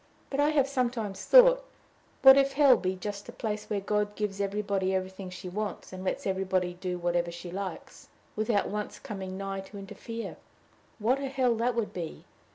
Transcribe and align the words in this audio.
But 0.31 0.39
I 0.39 0.49
have 0.49 0.67
sometimes 0.67 1.25
thought, 1.25 1.63
What 2.23 2.35
if 2.35 2.53
hell 2.53 2.75
be 2.75 2.95
just 2.95 3.29
a 3.29 3.31
place 3.31 3.69
where 3.69 3.79
God 3.79 4.15
gives 4.15 4.41
everybody 4.41 4.95
everything 4.95 5.29
she 5.29 5.47
wants, 5.47 5.93
and 5.93 6.03
lets 6.03 6.25
everybody 6.25 6.73
do 6.73 6.97
whatever 6.97 7.29
she 7.29 7.51
likes, 7.51 8.07
without 8.35 8.67
once 8.67 8.97
coming 8.97 9.37
nigh 9.37 9.59
to 9.59 9.77
interfere! 9.77 10.37
What 10.97 11.19
a 11.19 11.27
hell 11.29 11.53
that 11.57 11.75
would 11.75 11.93
be! 11.93 12.25